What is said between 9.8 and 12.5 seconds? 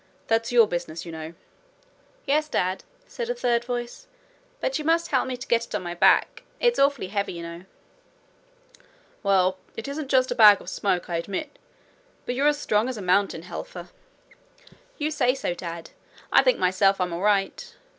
isn't just a bag of smoke, I admit. But you're